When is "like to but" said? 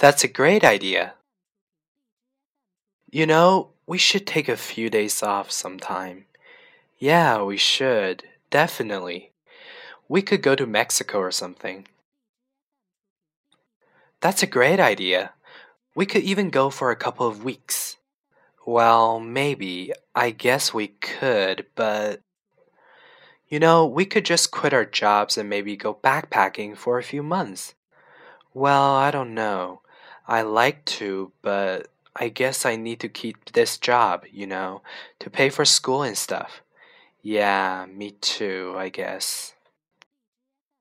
30.42-31.88